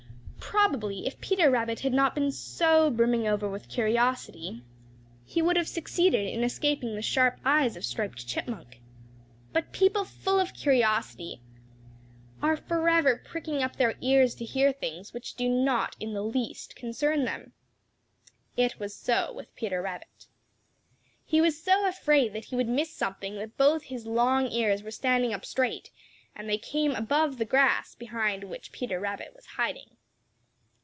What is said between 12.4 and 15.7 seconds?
are forever pricking up their ears to hear things which do